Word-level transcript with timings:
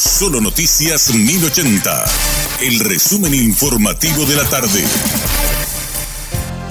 Solo 0.00 0.40
Noticias 0.40 1.12
1080. 1.12 2.04
El 2.62 2.80
resumen 2.80 3.34
informativo 3.34 4.24
de 4.24 4.34
la 4.34 4.48
tarde. 4.48 4.82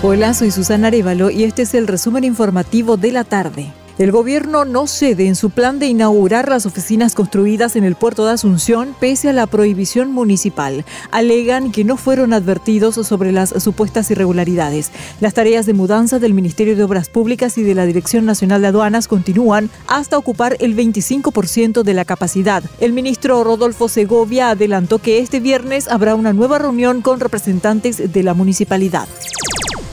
Hola, 0.02 0.33
soy 0.33 0.50
Susana 0.50 0.87
Arevalo 0.87 1.29
y 1.29 1.43
este 1.43 1.61
es 1.61 1.75
el 1.75 1.85
resumen 1.85 2.23
informativo 2.23 2.97
de 2.97 3.11
la 3.11 3.23
tarde. 3.23 3.71
El 4.00 4.14
gobierno 4.14 4.64
no 4.64 4.88
cede 4.88 5.28
en 5.28 5.35
su 5.35 5.50
plan 5.50 5.78
de 5.78 5.88
inaugurar 5.88 6.48
las 6.48 6.66
oficinas 6.66 7.16
construidas 7.16 7.75
en 7.75 7.83
el 7.83 7.96
puerto 7.96 8.26
de 8.26 8.32
Asunción 8.32 8.96
pese 8.98 9.28
a 9.28 9.34
la 9.34 9.46
prohibición 9.46 10.14
municipal. 10.14 10.86
Alegan 11.12 11.73
que 11.73 11.84
no 11.84 11.98
fueron 11.98 12.32
advertidos 12.32 12.96
sobre 12.96 13.34
las 13.34 13.50
supuestas 13.62 14.09
irregularidades. 14.09 14.94
Las 15.20 15.34
tareas 15.34 15.66
de 15.66 15.73
mudanza 15.73 16.18
del 16.18 16.34
Ministerio 16.34 16.77
de 16.77 16.84
Obras 16.84 17.09
Públicas 17.09 17.58
y 17.58 17.64
de 17.64 17.76
la 17.76 17.86
Dirección 17.86 18.23
Nacional 18.26 18.62
de 18.62 18.68
Aduanas 18.68 19.09
continúan 19.09 19.70
hasta 19.86 20.18
ocupar 20.18 20.55
el 20.62 20.77
25% 20.77 21.84
de 21.84 21.94
la 21.94 22.05
capacidad. 22.05 22.63
El 22.80 22.94
ministro 22.94 23.44
Rodolfo 23.44 23.90
Segovia 23.90 24.52
adelantó 24.52 25.00
que 25.00 25.20
este 25.20 25.41
viernes 25.41 25.90
habrá 25.90 26.16
una 26.16 26.31
nueva 26.31 26.58
reunión 26.58 27.02
con 27.02 27.20
representantes 27.20 28.13
de 28.13 28.23
la 28.23 28.34
municipalidad. 28.34 29.09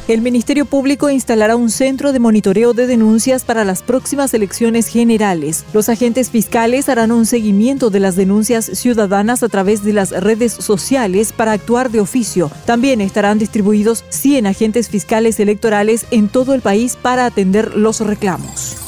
El 0.09 0.23
Ministerio 0.23 0.67
Público 0.67 1.11
instalará 1.11 1.57
un 1.57 1.69
centro 1.69 2.13
de 2.13 2.21
monitoreo 2.21 2.75
de 2.75 2.87
denuncias 2.87 3.45
para 3.45 3.65
las 3.65 3.83
próximas 3.83 4.33
elecciones 4.35 4.87
generales. 4.87 5.65
Los 5.73 5.89
agentes 5.89 6.31
fiscales 6.31 6.89
harán 6.89 7.11
un 7.11 7.27
seguimiento 7.27 7.91
de 7.91 7.99
las 7.99 8.15
denuncias 8.15 8.67
ciudadanas 8.67 9.43
a 9.43 9.49
través 9.49 9.83
de 9.83 9.93
las 9.93 10.11
redes 10.11 10.53
sociales 10.53 11.33
para 11.33 11.51
actuar 11.51 11.91
de 11.91 11.99
oficio. 11.99 12.53
También 12.67 13.01
estarán 13.01 13.41
distribuidos 13.41 14.05
100 14.11 14.47
agentes 14.47 14.89
fiscales 14.89 15.41
electorales 15.41 16.07
en 16.13 16.29
todo 16.29 16.55
el 16.55 16.61
país 16.61 16.95
para 16.95 17.27
atender 17.27 17.75
los 17.75 17.99
reclamos. 17.99 18.86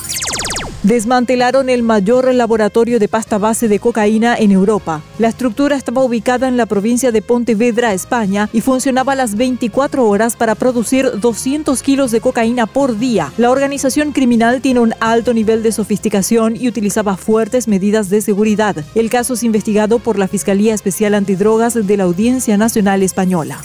Desmantelaron 0.84 1.68
el 1.70 1.82
mayor 1.82 2.32
laboratorio 2.32 3.00
de 3.00 3.08
pasta 3.08 3.36
base 3.36 3.66
de 3.66 3.80
cocaína 3.80 4.36
en 4.36 4.52
Europa. 4.52 5.02
La 5.18 5.26
estructura 5.26 5.74
estaba 5.74 6.04
ubicada 6.04 6.46
en 6.46 6.56
la 6.56 6.66
provincia 6.66 7.10
de 7.10 7.20
Pontevedra, 7.20 7.92
España, 7.92 8.48
y 8.52 8.60
funcionaba 8.60 9.16
las 9.16 9.34
24 9.34 10.08
horas 10.08 10.36
para 10.36 10.54
producir 10.54 11.18
200 11.18 11.82
kilos 11.82 12.12
de 12.12 12.20
cocaína 12.20 12.66
por 12.66 12.96
día. 12.96 13.32
La 13.38 13.50
organización 13.50 14.12
criminal 14.12 14.60
tiene 14.60 14.78
un 14.78 14.94
alto 15.00 15.34
nivel 15.34 15.64
de 15.64 15.72
sofisticación 15.72 16.54
y 16.54 16.68
utilizaba 16.68 17.16
fuertes 17.16 17.66
medidas 17.66 18.08
de 18.08 18.20
seguridad. 18.20 18.76
El 18.94 19.10
caso 19.10 19.34
es 19.34 19.42
investigado 19.42 19.98
por 19.98 20.16
la 20.16 20.28
Fiscalía 20.28 20.74
Especial 20.74 21.14
Antidrogas 21.14 21.74
de 21.74 21.96
la 21.96 22.04
Audiencia 22.04 22.56
Nacional 22.56 23.02
Española. 23.02 23.60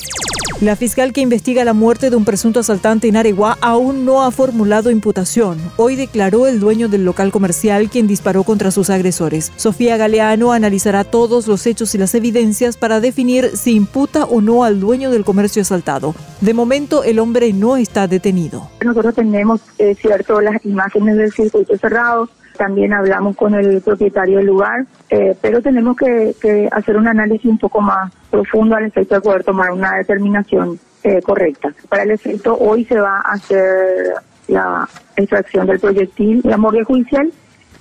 La 0.64 0.78
fiscal 0.78 1.12
que 1.12 1.20
investiga 1.20 1.66
la 1.66 1.74
muerte 1.74 2.10
de 2.10 2.16
un 2.16 2.24
presunto 2.24 2.62
asaltante 2.62 3.10
en 3.10 3.18
Areguá 3.18 3.58
aún 3.60 4.06
no 4.06 4.24
ha 4.24 4.32
formulado 4.32 4.92
imputación. 4.92 5.58
Hoy 5.76 5.98
declaró 5.98 6.48
el 6.48 6.62
dueño 6.62 6.88
del 6.88 7.04
local 7.04 7.34
comercial 7.34 7.90
quien 7.90 8.08
disparó 8.08 8.46
contra 8.46 8.72
sus 8.72 8.90
agresores. 8.90 9.52
Sofía 9.58 9.98
Galeano 9.98 10.54
analizará 10.54 11.04
todos 11.04 11.48
los 11.48 11.68
hechos 11.68 11.94
y 11.96 11.98
las 11.98 12.16
evidencias 12.16 12.78
para 12.78 13.02
definir 13.02 13.58
si 13.58 13.76
imputa 13.76 14.24
o 14.24 14.40
no 14.40 14.64
al 14.64 14.80
dueño 14.80 15.12
del 15.12 15.26
comercio 15.26 15.62
asaltado. 15.64 16.16
De 16.40 16.54
momento, 16.54 17.04
el 17.04 17.20
hombre 17.20 17.52
no 17.52 17.76
está 17.76 18.08
detenido. 18.08 18.70
Nosotros 18.86 19.16
tenemos, 19.16 19.60
eh, 19.80 19.96
cierto, 19.96 20.40
las 20.40 20.66
imágenes 20.66 21.18
del 21.18 21.34
circuito 21.34 21.78
cerrado 21.78 22.30
también 22.58 22.94
hablamos 22.94 23.36
con 23.36 23.54
el 23.54 23.82
propietario 23.82 24.38
del 24.38 24.48
lugar, 24.48 24.86
eh, 25.10 25.36
pero 25.42 25.62
tenemos 25.62 25.96
que, 25.98 26.34
hacer 26.72 26.98
un 26.98 27.08
análisis 27.08 27.46
un 27.46 27.58
poco 27.58 27.82
más 27.82 28.12
profundo 28.30 28.76
al 28.76 28.86
efecto 28.86 29.16
de 29.16 29.22
poder 29.22 29.44
tomar 29.44 29.72
una 29.72 29.96
determinación 29.96 30.80
eh, 31.04 31.22
correcta. 31.22 31.74
Para 31.90 32.04
el 32.04 32.12
efecto, 32.12 32.58
hoy 32.58 32.86
se 32.86 33.00
va 33.00 33.18
a 33.18 33.34
hacer 33.34 34.14
la 34.48 34.88
extracción 35.16 35.68
del 35.68 35.80
proyectil, 35.80 36.42
la 36.44 36.58
morgue 36.58 36.84
judicial, 36.84 37.32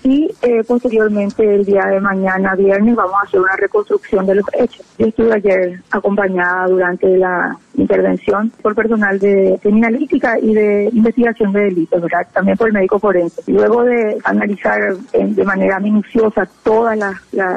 y 0.04 0.30
eh, 0.42 0.62
posteriormente 0.66 1.54
el 1.54 1.64
día 1.64 1.86
de 1.86 2.00
mañana, 2.00 2.54
viernes, 2.54 2.96
vamos 2.96 3.14
a 3.20 3.26
hacer 3.26 3.40
una 3.40 3.56
reconstrucción 3.56 4.26
de 4.26 4.36
los 4.36 4.44
hechos. 4.52 4.84
Yo 4.98 5.06
estuve 5.06 5.34
ayer 5.34 5.82
acompañada 5.90 6.66
durante 6.66 7.16
la 7.16 7.56
intervención 7.74 8.50
por 8.62 8.74
personal 8.74 9.18
de 9.18 9.58
criminalística 9.62 10.38
y 10.38 10.54
de 10.54 10.90
investigación 10.92 11.52
de 11.52 11.60
delitos, 11.64 12.02
¿verdad? 12.02 12.26
También 12.32 12.56
por 12.56 12.68
el 12.68 12.74
médico 12.74 12.98
forense. 12.98 13.42
Luego 13.46 13.84
de 13.84 14.18
analizar 14.24 14.96
de 14.96 15.44
manera 15.44 15.78
minuciosa 15.78 16.48
todos 16.62 16.94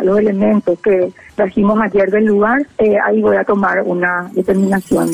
los 0.03 0.19
elementos 0.19 0.79
que 0.79 1.11
trajimos 1.35 1.79
ayer 1.81 2.09
del 2.11 2.25
lugar, 2.25 2.65
eh, 2.77 2.97
ahí 3.03 3.21
voy 3.21 3.37
a 3.37 3.43
tomar 3.43 3.81
una 3.83 4.29
determinación. 4.33 5.09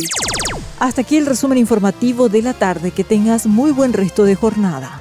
Hasta 0.80 1.02
aquí 1.02 1.18
el 1.18 1.26
resumen 1.26 1.58
informativo 1.58 2.28
de 2.28 2.42
la 2.42 2.54
tarde. 2.54 2.92
Que 2.92 3.04
tengas 3.04 3.46
muy 3.46 3.72
buen 3.72 3.94
resto 3.94 4.24
de 4.24 4.36
jornada. 4.36 5.01